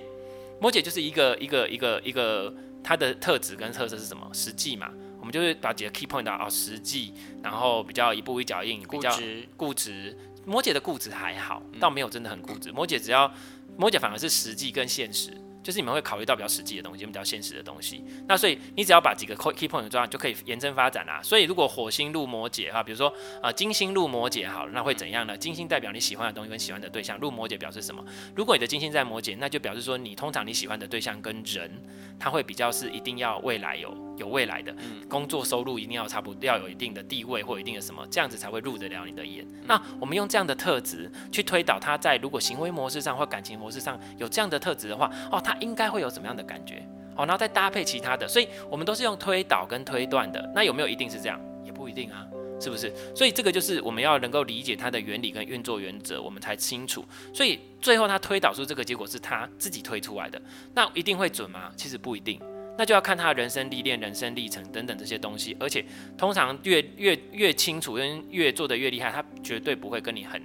[0.60, 4.28] 摩羯就是一个一个一个一个它的特质跟特色是什么？
[4.34, 9.10] 实际嘛，我们就是把几个 key point 啊，实际，然后比较一步一脚印，比较，
[9.56, 10.14] 固执。
[10.48, 12.72] 摩羯的固执还好，倒没有真的很固执。
[12.72, 13.30] 摩羯只要
[13.76, 15.30] 摩羯反而是实际跟现实。
[15.60, 18.02] 就是你们会考虑到比较实际的东西，比较现实的东西。
[18.26, 21.20] 那所以你只要把几个 key point 抓，就可以延伸发展啦。
[21.22, 25.36] 所以如果火星入摩羯哈，比如说呃金星入摩羯好了，那会怎样呢？
[25.36, 28.02] 金星代表你喜欢的东西跟喜欢的对象，入摩羯表示什么？
[28.34, 31.70] 如果你的金星在摩羯，那就表示说你通常你喜欢的对象跟人，
[32.18, 34.74] 他会比较是一定要未来有有未来的，
[35.08, 39.46] 工作收入一定要差不多要有一定的地位或一定的什么，这样子才会入得了你的眼。
[39.66, 45.54] 那我们用这样的特质去推导他在如果行为模式上或感情模式上有这样的特质的话，哦，他。
[45.58, 46.86] 应该会有什么样的感觉？
[47.16, 50.50] 哦，然后再搭配其他的，所以我们都是用推导跟推断的。
[50.54, 51.40] 那有没有一定是这样？
[51.64, 52.24] 也不一定啊，
[52.60, 52.94] 是不是？
[53.12, 57.04] 所以这个就是我们要能够理解它的原理跟运作原则，我们才清楚。
[57.34, 60.40] 所以最后他推导出这个结果是他自己推出来的，
[60.74, 61.72] 那一定会准吗？
[61.76, 62.40] 其实不一定，
[62.78, 65.54] 那就要看他的人生历练、人生历程等等这些东西。
[65.60, 65.84] 而且
[66.16, 70.40] 通常越越越清楚跟越做得越厉害，他绝对不会跟你很。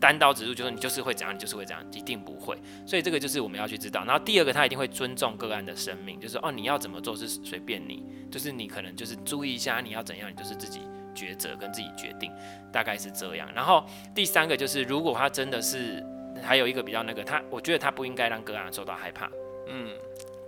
[0.00, 2.56] 单刀直入，就是你就是会怎样，你就是会怎样，一定不会。
[2.86, 4.02] 所以这个就是我们要去知道。
[4.06, 10.80] 然后第二个，他一定会尊重个案的生命，就是哦，你要怎么做是随便你，就是你可能就是注意一下你要怎样，你就是自己
[11.14, 12.32] 抉择跟自己决定，
[12.72, 13.46] 大概是这样。
[13.54, 16.02] 然后第三个就是，如果他真的是
[16.42, 19.30] 还有一个比较那个，他我觉得他不应该让个案受到害怕。
[19.68, 19.90] 嗯，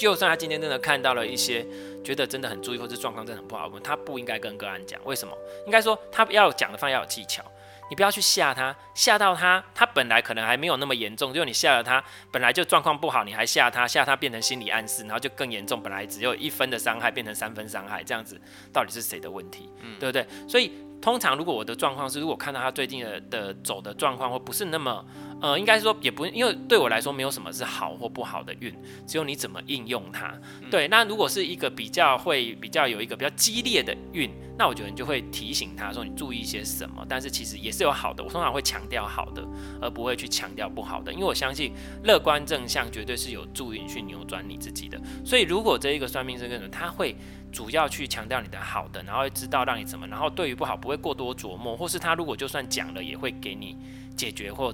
[0.03, 1.65] 就算他今天真的看到了一些
[2.03, 5.01] 觉得真的很注意或者状况真的很不好，他不应该跟个案讲。
[5.05, 5.33] 为什么？
[5.65, 7.45] 应该说他要讲的方要有技巧。
[7.89, 18.41] 你不要去吓他，吓到他，他本来可能还没有那么严重，就你吓了他，本来就状况不好，你还吓他，吓他变成心理暗示，然后就更严重，本来只有一分的伤害变成三分伤害，这样子
[18.73, 19.71] 到底是谁的问题？
[19.83, 20.27] 嗯，对不对？
[20.49, 25.05] 所以通常如果我的状况是，如果看到他最近的的走的状况或不是那么。
[25.43, 28.73] 呃，应该说也不，因为对我来说没有什么是好或不好的运，
[29.09, 30.33] 只有你怎么应用它。
[30.71, 37.05] 对，那如果是一个比较会比较有一个比较激烈的运，那我觉得你就会提醒他说你注意一些什么。
[37.09, 39.45] 但是其实也是有好的，我通常会强调好的，
[39.81, 41.73] 而不会去强调不好的，因为我相信
[42.05, 44.97] 乐观正向绝对是有助于你去扭转你自己的。
[45.25, 47.17] 所以如果这一个算命师跟人，他会
[47.53, 53.77] 主要去强调你的好的，然后知道让你怎么，然后对于不好不会过多琢磨，或是他如果就算讲了，也会给你。
[54.15, 54.73] 解决或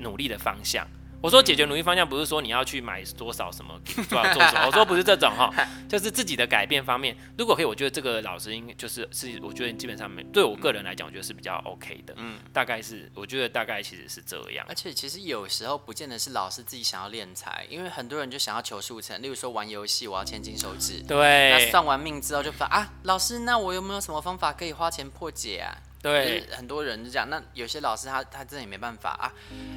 [0.00, 0.84] 努力的方向。
[1.20, 5.52] 我说解决努力方向不是说你要去买多少什么做做什么，我说不是这种哈，
[5.88, 7.16] 就是自己的改变方面。
[7.36, 12.14] 如果可以，我觉得这个老师应该就是是，我觉得基本上没对我个人来讲，我觉得是比较 OK 的。
[12.16, 14.64] 嗯，大概是我觉得大概其实是这样。
[14.68, 19.20] 而且其实有时候不见得是老师自己想要敛财，因为很多人就想要求速成。
[19.20, 21.02] 例如说玩游戏，我要千金手指。
[21.06, 21.50] 对。
[21.50, 25.76] 那算完命之后就发啊，老师，那我有没有什么方法可以花钱破解啊？
[26.02, 27.28] 对，很多人就这样。
[27.28, 29.32] 那有些老师他他真的也没办法啊，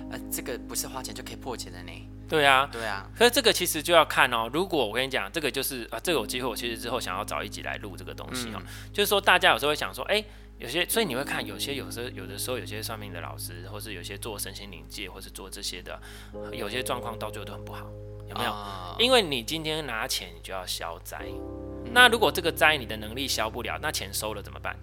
[0.10, 1.92] 呃，这个不是花钱就可以破解的呢。
[2.30, 3.08] 对啊，对啊。
[3.16, 4.50] 可是这个其实就要看哦。
[4.54, 8.54] 如果我跟你讲，这个就是啊，这个有机会，我其实之后想要找一集来录这个东西哦。
[8.56, 10.24] 嗯、就是说，大家有时候会想说，哎，
[10.58, 16.00] 有些，所以你会看有些，有时候有的时候有些算命的老师，或是有些做身心灵界，或是做这些的，
[16.54, 17.86] 有些状况到最后都很不好，
[18.30, 18.52] 有没有？
[18.52, 21.20] 哦、因为你今天拿钱，你就要消灾。
[21.28, 24.76] 嗯、那如果这个灾你的能力消不了，那钱收了怎么办？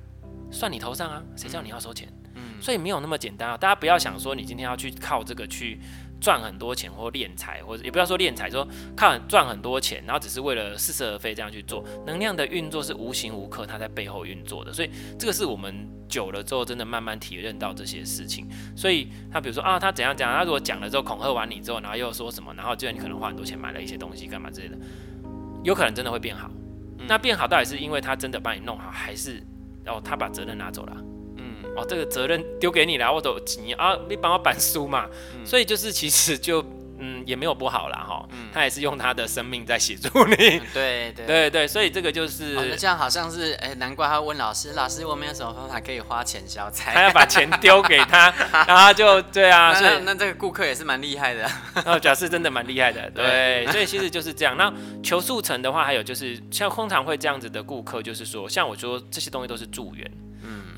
[0.50, 2.08] 算你头上啊，谁叫你要收钱？
[2.34, 3.56] 嗯，所以没有那么简单啊。
[3.56, 5.80] 大家不要想说你今天要去靠这个去
[6.20, 11.84] 赚很多钱或敛财，或者也不要说敛财，说靠赚很多钱，然后只是为了似是而非这样去做。
[12.06, 14.72] 能量的运作是无形无刻，它在背后运作的。
[14.72, 18.48] 所以这个是我们久了之后真的慢慢体认到这些事情。
[18.76, 24.78] 所以他比如说啊，他怎样讲，他如果讲了之后恐吓完你之后，然后又说什么，然后就你可能花很多钱买了一些东西干嘛之类的，
[25.64, 26.50] 有可能真的会变好。
[27.08, 29.42] 那变好到底是因为他真的帮你弄好，还是？
[29.86, 30.96] 哦，他把责任拿走了，
[31.36, 36.62] 嗯，哦，这个责任丢给你了，我都急啊，你帮我板书嘛，嗯、所以就是其实就
[37.00, 37.98] 嗯也没有不好啦。
[38.06, 46.92] 哈，嗯、他也是用他的生命在协助你，嗯、对对对对，所以这个就是，哦、那这样好像是哎，难怪他问老师，老师我们有什么方法可以花钱消灾？
[46.94, 48.32] 他要把钱丢给他，
[48.68, 51.50] 然后就对啊，所以那，那这个顾客也是蛮厉害的，
[51.84, 54.56] 哦，假设真的蛮厉害的， 对，对所以其实就是这样。
[54.56, 60.10] 那求速成的话，还有就是像通常会这样子的顾客，就是说，像我说这些东西都是助缘。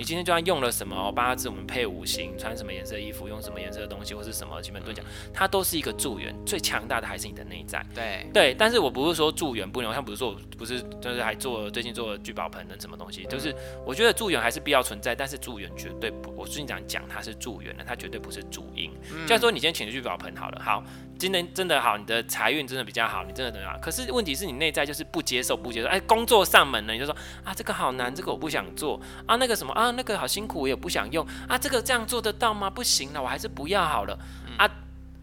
[0.03, 5.01] 你今天就算用了什么八字，我们配五行，穿什么颜色衣服，用什么颜色的东西，或是什么奇门遁甲，
[5.33, 6.35] 它都是一个助缘。
[6.45, 7.87] 最强大的还是你的内在。
[7.95, 13.55] 对对，但是我不是说助缘不能，像比如说我不是就是还做最近做聚宝盆的什么东西，就是
[13.87, 18.91] 我觉得助缘还是必要存在，但是助缘绝对不，我最近讲讲它是助缘的，它绝对不是主因。
[19.23, 20.83] 就像说你今天请的聚宝盆好了，好。
[21.23, 23.79] 今天真的好，你的财运真的比较好，你真的怎么样？
[23.81, 25.87] 可是问题是你内在就是不接受，不接受。
[25.87, 32.69] 哎，工作上门了，你就说啊，这个好难，这个我不想做啊，那个什么啊，那个好辛苦，我也不想用啊，这个这样做得到吗？
[32.69, 34.19] 不行了，我还是不要好了
[34.59, 34.69] 啊。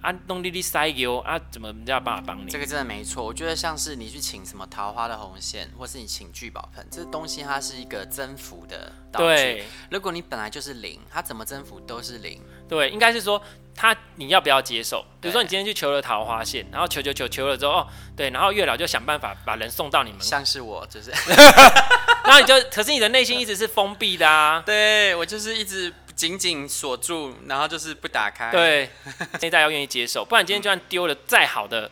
[0.02, 2.50] 啊，东滴滴塞油啊，怎么人家办法帮你？
[2.50, 9.26] 这个真的没错，我觉得像是你去请什么桃花的红线，或是你请聚宝盆，这东西它是一个增幅的道具。
[9.26, 12.42] 对，如果你本来就是零，它怎么增幅都是零。
[12.68, 13.42] 对，应该是说
[13.76, 15.04] 他你要不要接受？
[15.20, 20.22] 比如说你今天去求了桃花线，然后求求求求了之后，哦，对，然后月老就想办法把人送到你们。
[20.22, 21.12] 像是我就是，
[22.24, 24.62] 然后你就，可是你的内心一直是封闭的啊。
[24.66, 25.94] 对，我就是一直。
[26.20, 28.52] 紧紧锁住，然后就是不打开。
[28.52, 28.90] 对，
[29.42, 31.90] 内在要愿意接受，不然今天就算丢了再好的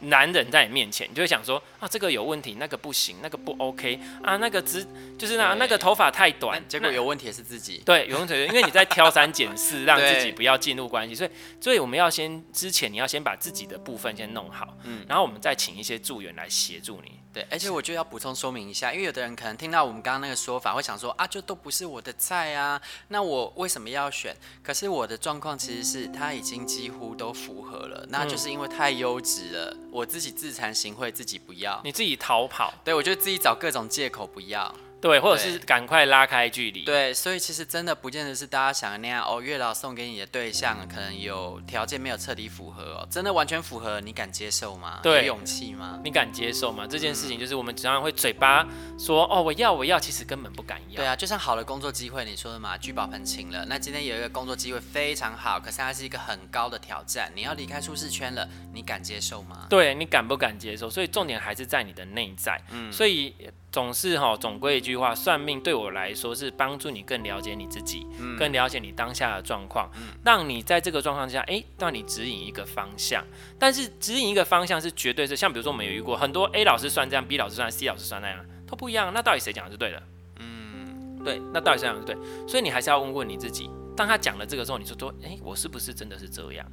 [0.00, 4.86] 男人在你面前，你就会想说啊，这个有问题，那个不行，那个不 OK 啊，那个只
[5.18, 7.80] 就是那那个头发太短，结果有问题也是自己。
[7.86, 17.18] 对，有问题，因为你在挑三拣四， 让自己不要进入关系，所以所以我们要先之前你要先把自己的部分先弄好，嗯，然后我们再请一些助缘来协助你。
[17.32, 24.36] 对，而且我就要补充说明一下，因为有的人可能听到我们刚刚那个说法，会想说啊，就都不是我的菜啊，那我为什么要选？
[24.62, 34.74] 可是我的状况其实是他已经几乎都符合了，那就是因为太优质了，我自己自惭形秽，自己不要，你自己逃跑，对，我就自己找各种借口不要。
[35.00, 36.84] 对，或者是赶快拉开距离。
[36.84, 39.40] 对，所以其实真的不见得是大家想的那样哦。
[39.40, 45.00] 月老送给你的对象可能有条件没有彻底符合哦，真的完全符合，你敢接受吗？
[45.02, 45.98] 对，有勇气吗？
[46.04, 46.86] 你敢接受吗？
[46.86, 48.66] 这件事情就是我们常常会嘴巴
[48.98, 50.96] 说哦，我要我要，其实根本不敢要。
[50.96, 59.66] 对啊，就像好的工作机会，你说的嘛，聚宝盆请了，那今天有一个工作机会非常好，可是它是一个很高的挑战，你要离开舒适圈了，你敢接受吗？
[59.70, 60.90] 对，你敢不敢接受？
[60.90, 62.60] 所以重点还是在你的内在。
[62.70, 63.34] 嗯，所以。
[63.72, 73.24] 总是哈，总归一句话，算命对我来说是帮助你更了解你自己，嗯、更了解你当下的状况，嗯、让你在这个状况下，哎、欸，让你指引一个方向。
[73.58, 79.12] 但是指引一个方向是绝对是，像比如说我们有遇过很多 A 老师算这样，B 老师算，C 老师算那样，都不一样。
[79.14, 80.02] 那到底谁讲的是对的？
[80.40, 82.16] 嗯，对，那到底谁讲的是对？
[82.48, 86.66] 所以你还是要问问你自己，当他讲了这个之后，你说说，哎、欸，我是不是真的是这样？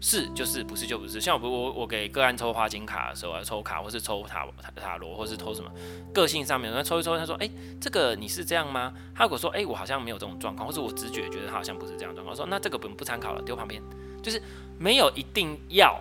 [0.00, 1.20] 是就是，不是就不是。
[1.20, 5.70] 像我我我给个案抽花金卡的时候啊，抽卡或是抽塔塔塔罗，或是抽什么
[6.14, 8.92] 个性上面，那抽一抽，他说，哎、欸，这个你是这样吗？
[9.14, 13.82] 他如果说，哎、欸，我好像没有这种状况，或是我直觉觉得他好像不是这样状况，我说那这个不不参考了，丢旁边。
[14.22, 14.42] 就是
[14.78, 15.98] 没有一定要，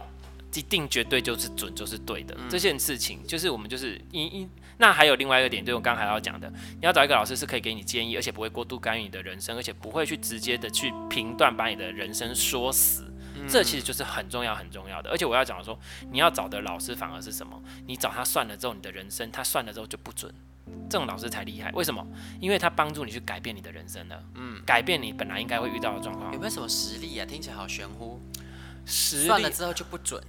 [0.53, 4.47] 一定绝对就是准就是对的、嗯、这件事情，就是我们就是一一。
[4.79, 13.06] 那还有另外一个点，就是我刚才还要讲的，你要找一个老师是可以给你建议，而且不会过度干预你的人生，而且不会去直接的去评断把你的人生说死。
[13.47, 15.77] 这其实就是很重要很重要的，而且我要讲说，
[16.11, 17.61] 你要找的老师反而是什么？
[17.85, 20.33] 你找他算了之后，你的人生他算了之后就不准，
[20.89, 21.71] 这种老师才厉害。
[21.71, 22.05] 为什么？
[22.39, 26.31] 因为他帮助你去改变你的人生了，嗯，改变你本来应该会遇到的状况。
[26.33, 27.25] 有没有什么实力啊？
[27.25, 28.21] 听起来好玄乎。
[28.85, 30.23] 实力算了之后就不准，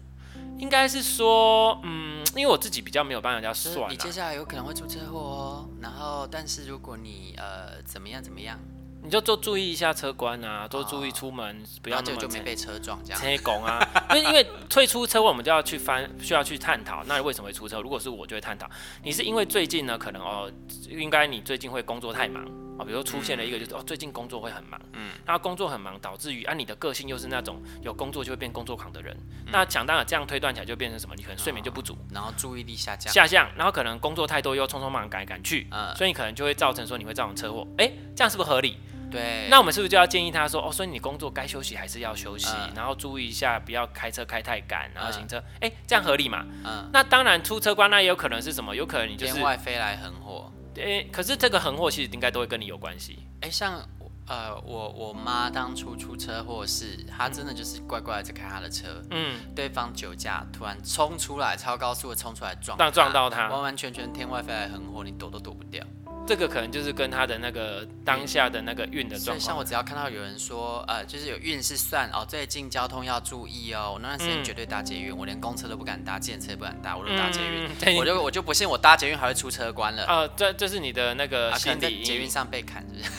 [0.59, 5.71] 应该是说，嗯，因为我自己比较没有帮人家算，你接下来有可能会出车祸哦。
[5.81, 8.59] 然后，但是如果你呃怎么样怎么样。
[9.03, 13.21] 你就多注意一下车关啊，多注意出门，哦、不要那么就没被车撞这样。
[13.21, 13.81] 车拱啊，
[14.15, 17.81] 因为因为退出车关，我们就要去翻，需要去探讨，那为什么会出车？
[17.81, 18.69] 如果是我，就会探讨，
[19.03, 20.51] 你是因为最近呢，可能哦，
[20.89, 22.45] 应该你最近会工作太忙
[22.79, 29.14] 啊、哦，比如说出现了一个就是、嗯、哦，最近工作会很忙，嗯，那工作很忙导致于啊，你的个性又是那种有工作就会变工作狂的人，
[29.47, 31.14] 嗯、那想当然这样推断起来就变成什么？
[31.17, 38.79] 你可能睡眠就不足，哦、然后注意力下降，下降，然后可能工作太多又匆匆忙忙赶来赶去，嗯，所以你可能就会造成说你会造成车祸，哎，这样是不是合理？
[39.11, 46.45] 对，那我们是不是就要建议他说，哦，所以你工作该休息还是要休息，嗯、然后注意一下，不要开车开太赶，然后行车，哎、嗯，这样合理嘛？
[46.62, 48.77] 嗯，那当然出车关，那也有可能是什么？
[48.77, 50.53] 有可能你就是天外飞来横祸。
[50.81, 53.19] 哎，可是这个横祸其实应该都会跟你有关系。
[53.41, 53.81] 哎，像
[54.27, 65.83] 呃，我我妈当初出车祸是，她真的就是乖乖的在开她的车，嗯，对方酒驾突然冲出来，超高速的冲出来撞，撞到她，完完全全天外飞来横祸，你躲都躲不掉。
[66.29, 69.41] 这个可能就是跟他的那个当下的那个运的状况。
[69.41, 73.93] 像我只要看到有人说，呃，就是有运是算哦，最近交通要注意哦。
[73.95, 77.67] 我那段时间绝对搭捷运，嗯、我连公车都不敢搭，计程车也不敢搭，我都搭捷运。
[77.87, 80.05] 嗯、我就我就不信我搭捷运还会出车关了。
[80.05, 82.03] 呃，这这是你的那个心理。
[82.03, 83.11] 啊、捷运上被砍是不是？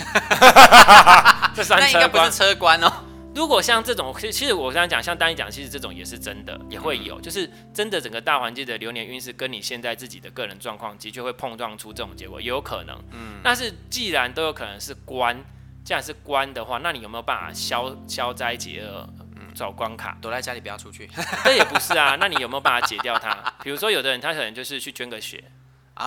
[1.55, 1.81] 这算车关？
[1.81, 2.93] 那应该不是车关哦。
[3.35, 12.95] 如果像这种，其实我刚才讲，像丹尼讲，其实这种也是真的，也会有，就是真的整个大环境的流年运势跟你现在自己的个人状况的确会碰撞出这种结果，也有可能。
[13.11, 15.37] 嗯，但是既然都有可能是官，
[15.83, 19.07] 既然是关的话，那你有没有办法消消灾解厄？
[19.55, 21.09] 找关卡，躲在家里不要出去。
[21.43, 23.35] 这也不是啊， 那你有没有办法解掉它？
[23.61, 25.43] 比如说，有的人他可能就是去捐个血
[25.95, 26.05] 啊，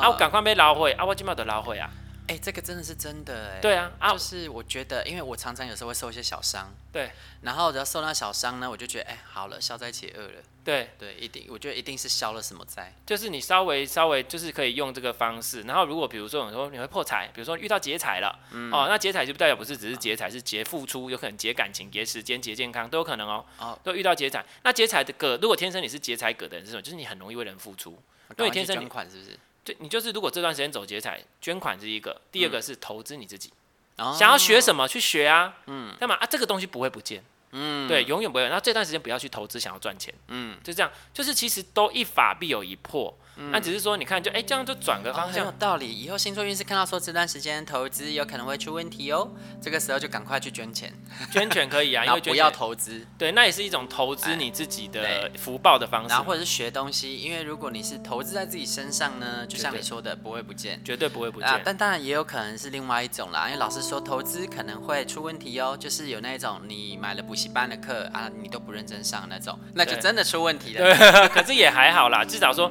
[0.00, 1.90] 啊，我赶快被捞回啊，我今麦得捞回啊。
[2.26, 3.60] 哎、欸，这个真的是真的哎。
[3.60, 6.74] 对啊，啊就是我觉得，因为我常常有时候会受一些小伤。
[6.90, 7.10] 对。
[7.42, 10.40] 然后只要受到小伤呢，我就觉得哎、欸，好了，消灾解厄了。
[10.64, 12.90] 对对，一定，我觉得一定是消了什么灾。
[13.04, 15.60] 就是你稍微稍微就是可以用这个方式。
[15.62, 23.44] 然后如果比如说你说你会破财，比如说遇到劫财了，嗯、哦，那劫财就不代表不是只是劫财，是劫付出，有可能劫感情、劫时间、劫健康都有可能哦。
[23.58, 23.78] 哦。
[23.84, 28.02] 都遇到劫财，那劫财的格，如果天生你是劫财格的人，这种就是你很容易为人付出，
[28.38, 29.38] 因为天生捐款是不是？
[29.64, 33.50] 对，你就是如果这段时间走劫财，捐款是一个，第二个是投资你自己，
[33.96, 36.26] 嗯、想要学什么去学啊，嗯，干嘛啊？
[36.26, 38.42] 这个东西不会不见，嗯，对，永远不会。
[38.42, 43.16] 然后这段时间不要去投资，想要赚钱，嗯，就这样，就是其实都一法必有一破。
[43.36, 45.92] 那、嗯、只是说，你看就，哎，这样就转个方向，哦、有道理。
[45.92, 49.28] 以后星座运势看到说这段时间投资有可能会出问题哦，
[49.60, 50.92] 这个时候就赶快去捐钱，
[51.32, 56.10] 捐钱可以啊， 因为不要投资，对，那也是一种投资你自己的福报的方式。
[56.10, 61.48] 然后或者是学东西，因为如果你是投资在自己身上呢，就像你说的，不会不见，绝对不会不见。
[61.48, 70.94] 啊，但当然也有可能是另外一种啦，因为老师说投资可能会出问题哦，就是有那种你买了补习班的课啊，你都不认真上那种，那就真的出问题了。
[70.94, 72.70] 对 可是也还好啦，至少说。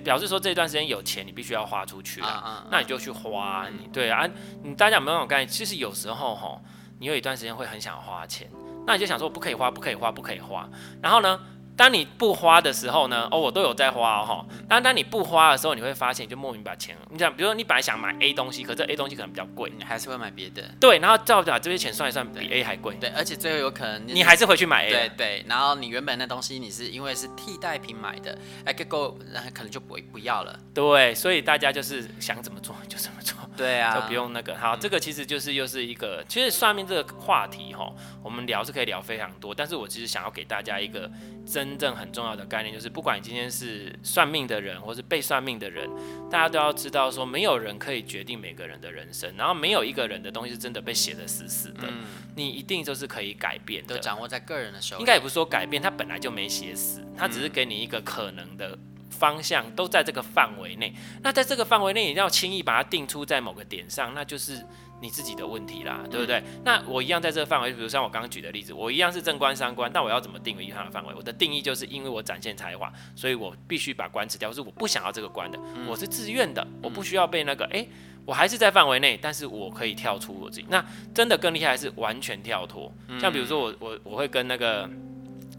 [0.00, 3.68] 表示说这段时间有钱，你必须要花出去啊，那你就去花。
[3.68, 4.28] 你对啊，
[4.62, 5.48] 你大家有没有那种概念？
[5.48, 6.60] 其实有时候吼，
[6.98, 8.50] 你有一段时间会很想花钱，
[8.86, 10.68] 那你就想说不可以花，不可以花，不可以花。
[11.02, 11.38] 然后呢？
[11.76, 13.28] 当你不花的时候呢？
[13.30, 14.46] 哦，我都有在花哦。
[14.68, 20.62] 当当你不花的时候，你会发现，就莫名把钱，你想，比如说你本来想买 A 东西，可是这 A 东西可能比较贵，你还是会买别的。
[20.78, 22.94] 对，然后照把这些钱算一算，比 A 还贵。
[23.00, 24.90] 对，而且最后有可能你还是回去买 A。
[24.90, 29.16] 对对，然后你原本那东西你是因为是替代品买的，哎，结果
[29.52, 30.58] 可能就不不要了。
[30.72, 33.36] 对，所以大家就是想怎么做就怎么做。
[33.56, 34.56] 对啊，就不用那个。
[34.56, 41.10] 好，这个其实就是又是一个，其实算命这个话题哈，我们聊是可以聊非常多，但是我其实想要给大家一个
[41.46, 42.44] 真正很重要的。
[42.46, 45.88] 概念就是，不管你今天是算命的人，或是被算命的人，
[46.30, 52.04] 大家都要知道说，没有人可以决定每个人的人生，然后没有一个人的东西是真的被写的死死的，嗯、
[52.36, 55.00] 你一定就是可以改变的，都掌握在个人的手里。
[55.00, 58.78] 应该也不是说改变，他本来就没写死，他只是给你一个可能的
[59.18, 60.92] 方向，都在这个范围内。
[61.22, 64.66] 那在这个范围内，你要轻易把它定出在某个点上，那就是。
[65.00, 66.38] 你自己的问题啦，对不对？
[66.38, 71.12] 嗯、那我一样在这个范围，比如像我刚刚举的例子，我一样是正官三官，但我要怎么定义它的范围？
[71.14, 77.88] 我的定义就是因为我展现才华，所以我必须把官辞掉，是我不想要这个官的，嗯、我是自愿的，我不需要被那个，诶、欸，
[78.24, 80.66] 我还是在范围内，但是我可以跳出我自己。
[80.70, 84.88] 那真的更厉害是完全跳脱，像比如说我我我会跟那个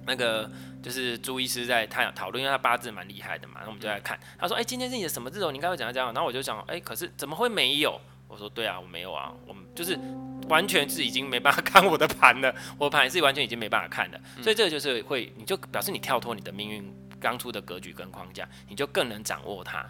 [0.07, 0.49] 那个
[0.86, 5.52] 就是朱医师在探讨论，因为他八字蛮厉害的嘛，那我们就来看，他说，哎、欸，今天是你的什么日哦？
[5.52, 8.00] 你应该会讲这样，然后我就想，哎、欸，可是怎么会没有？
[8.28, 9.98] 我说对啊，我没有啊，我们就是
[10.48, 19.84] 完全是已经没办法看我的盘了， 我盘是完全已经没办法看了，所以这个就是会，你就表示你跳脱你的命运刚出的格局跟框架，你就更能掌握它。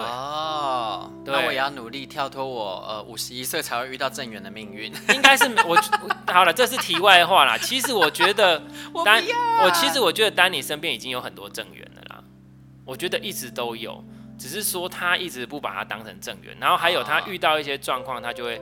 [0.00, 4.92] 对哦，对那我也要努力跳脱我呃五十一岁才会遇到正缘的命运。
[5.14, 5.76] 应该是我
[6.32, 7.56] 好了，这是题外话啦。
[7.58, 8.60] 其实我觉得，
[9.04, 9.22] 丹
[9.64, 12.22] 我其实我觉得丹尼身边已经有很多正缘了啦，
[12.84, 14.02] 我觉得一直都有。
[14.38, 18.60] 只是说他一直不把它当成正缘，然后还有他遇到一些状况，他就会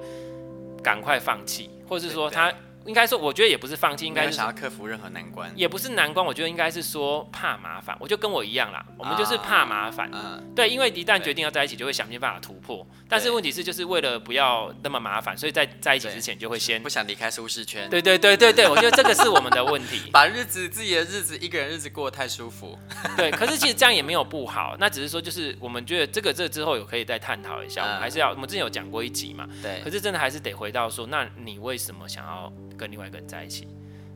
[0.83, 2.53] 赶快放弃，或者是说他。
[2.89, 6.25] 应该说，我觉得也不是放弃，应该是想要克服任何难关，也不是难关。
[6.25, 10.11] 我觉得应该是说怕麻烦，我就跟我一样啦，我们就是怕麻烦。
[10.11, 12.85] 嗯，对，因为一旦决定要在一起，就会想尽办法突破。
[13.07, 17.91] 但是问题是，就是为了不要那么麻烦，所以在在一起之前就会先不想离开舒适圈。
[17.91, 22.79] 对对对对对，我觉得这个是我们的问题， 把日子自己的日子一个人日子过得太舒服。
[23.19, 29.47] 对，可是其实这样也没有不好，那只是说就是我们觉得这个这之后有可以再探讨一下，我们还是要我们之前有讲过一集嘛。
[29.63, 32.51] 对，可是真的还是得回到说，那你为什么想要？
[32.79, 33.69] 跟另外一个人在一起，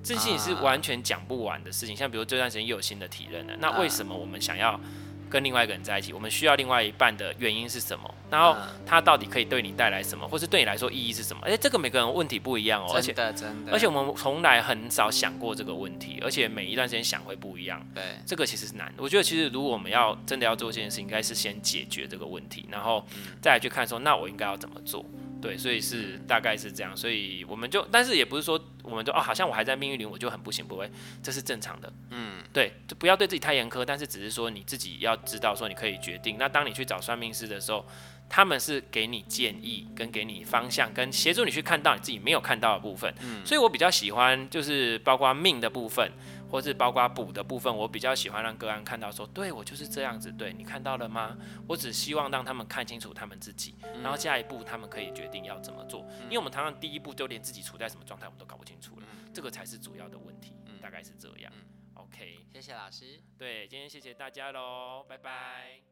[0.03, 1.95] 这些也是完全讲不完的事情。
[1.95, 4.81] 像比如这段时间又有新的体认了，那为什么我们想要
[5.29, 6.13] 跟另外一个人在一起？
[6.13, 8.15] 我们需要另外一半的原因是什么？
[8.31, 11.43] 然后他到底可以对你带来什么，或是对你来说意义是什么？
[11.45, 17.87] 而且这个每个人问题不一样哦，而且真的，而且我们从来很少想过这个问题，而且每一段时间想会不一样。
[17.95, 18.93] 对，这个其实是难。
[18.99, 23.07] 我觉得其实如果我们要真的要做这件事，应该是先解决这个问题，然后
[23.41, 25.05] 再来去看说，那我应该要怎么做？
[25.43, 30.89] 对，所以是大概是这样，所以我们就，但是也不是说我们就哦，好像我还在命运里，我就很不行不会，
[31.23, 36.37] 这是正常的，嗯，对，就不要对自己太严苛，但是只是说你自己要知道说你可以决定。
[36.39, 37.85] 那当你去找算命师的时候，
[38.29, 43.13] 他们是给你建议，跟给你方向，跟协助你去看到你自己没有看到的部分。
[43.21, 46.11] 嗯，所以我比较喜欢就是包括命的部分。
[46.53, 51.35] 或是包括补的部分，我比较喜欢让个案看到说，对我就是这样子，对你看到了吗？
[51.67, 56.07] 我只希望让他们看清楚他们自己，然后下一步他们可以决定要怎么做。
[56.25, 61.51] 因为我们常常第一步就连自己处在什么状态我们都搞不清楚了，这个才是主要的问题，大概是这样。
[61.95, 63.19] OK，谢谢老师。
[63.39, 65.92] 对，今天谢谢大家喽，拜拜。